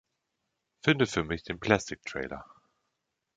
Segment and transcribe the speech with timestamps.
[0.83, 2.43] Finde für mich den Plastic Trailer.